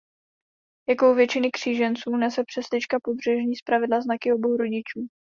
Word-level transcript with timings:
Jako 0.89 1.11
u 1.11 1.13
většiny 1.15 1.51
kříženců 1.51 2.15
nese 2.15 2.43
přeslička 2.47 2.97
pobřežní 3.03 3.55
zpravidla 3.55 4.01
znaky 4.01 4.33
obou 4.33 4.57
rodičů. 4.57 5.07